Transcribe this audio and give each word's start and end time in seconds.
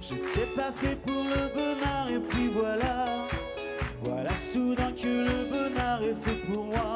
J'étais 0.00 0.46
pas 0.54 0.72
fait 0.72 0.96
pour 0.96 1.24
le 1.24 1.52
bonheur 1.52 2.08
et 2.08 2.20
puis 2.28 2.48
voilà. 2.48 3.26
Voilà 4.02 4.34
soudain 4.34 4.92
que 4.92 5.06
le 5.06 5.50
bonheur 5.50 6.02
est 6.02 6.14
fait 6.24 6.36
pour 6.46 6.64
moi. 6.64 6.95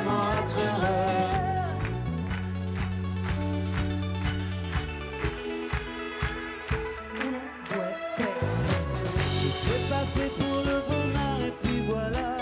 pas 9.91 10.05
fait 10.15 10.31
pour 10.39 10.59
le 10.69 10.77
bonheur 10.89 11.37
et 11.47 11.53
puis 11.61 11.83
voilà. 11.87 12.37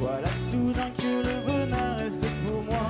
Voilà 0.00 0.28
soudain 0.50 0.90
que 0.96 1.12
le 1.28 1.36
bonheur 1.46 1.98
est 2.00 2.16
fait 2.20 2.36
pour 2.44 2.62
moi. 2.62 2.86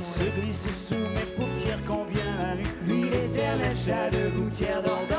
Se 0.00 0.24
glisser 0.40 0.70
sous 0.70 1.06
mes 1.16 1.28
paupières 1.36 1.82
quand 1.86 2.04
vient 2.08 2.36
la 2.40 2.54
nuit. 2.54 2.72
Lui 2.86 3.10
l'éternel 3.10 3.76
chat 3.76 4.08
de 4.10 4.30
gouttière 4.36 4.82
dans 4.82 5.00
mon 5.10 5.15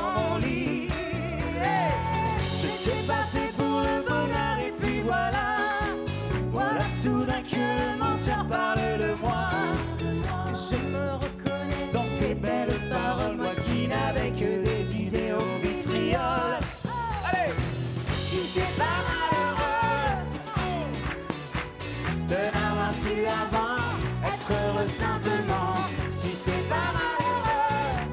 de 22.28 22.36
n'avoir 22.36 22.92
su 22.94 23.25
avant 23.25 23.95
être 24.25 24.52
heureux 24.52 24.86
simplement, 24.86 25.75
si 26.11 26.30
c'est 26.30 26.67
pas 26.67 26.89
malheureux 26.97 28.08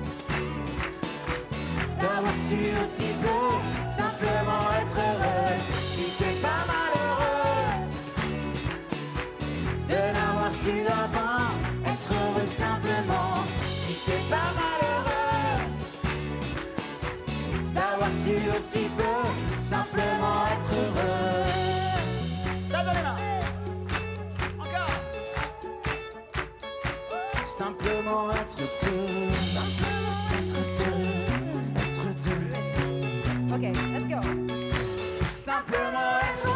d'avoir 2.01 2.37
su 2.47 2.59
aussi 2.81 3.09
peu 3.23 3.91
simplement 3.91 4.65
être 4.83 4.99
heureux, 4.99 5.57
si 5.93 6.05
c'est 6.05 6.41
pas 6.41 6.63
malheureux 6.73 7.89
de 9.89 10.01
n'avoir 10.17 10.53
su 10.53 10.75
avant 11.03 11.47
être 11.93 12.13
heureux 12.13 12.49
simplement, 12.65 13.43
si 13.67 13.95
c'est 13.95 14.29
pas 14.31 14.51
malheureux 14.61 15.59
d'avoir 17.75 18.13
su 18.13 18.35
aussi 18.57 18.85
peu 18.97 19.17
simplement 19.69 20.14
Simplement 27.57 28.33
être 28.33 28.59
deux. 28.83 29.33
Simplement 29.55 30.19
être 30.35 30.59
deux. 30.77 31.07
Être 31.79 32.07
deux. 32.25 33.55
Ok, 33.55 33.65
let's 33.93 34.09
go. 34.09 34.21
Simplement 35.37 36.19
être 36.19 36.47
deux. 36.47 36.54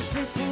every 0.00 0.49